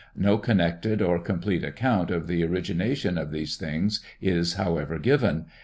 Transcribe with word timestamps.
No 0.15 0.39
connected 0.39 0.99
or 0.99 1.19
complete 1.19 1.63
account 1.63 2.09
of 2.09 2.25
the 2.25 2.43
origination 2.43 3.19
of 3.19 3.29
these 3.29 3.55
things 3.55 4.03
is 4.19 4.55
however 4.55 4.97
given. 4.97 5.45